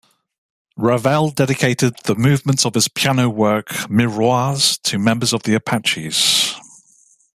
[0.77, 6.55] Ravel dedicated the movements of his piano work "Miroirs" to members of the Apaches.